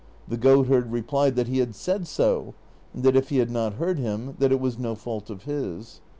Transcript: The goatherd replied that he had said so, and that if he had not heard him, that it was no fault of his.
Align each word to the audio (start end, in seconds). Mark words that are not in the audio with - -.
The 0.27 0.35
goatherd 0.35 0.91
replied 0.91 1.35
that 1.35 1.47
he 1.47 1.59
had 1.59 1.75
said 1.75 2.07
so, 2.07 2.55
and 2.91 3.03
that 3.03 3.15
if 3.15 3.29
he 3.29 3.37
had 3.37 3.51
not 3.51 3.75
heard 3.75 3.99
him, 3.99 4.35
that 4.39 4.51
it 4.51 4.59
was 4.59 4.79
no 4.79 4.95
fault 4.95 5.29
of 5.29 5.43
his. 5.43 6.01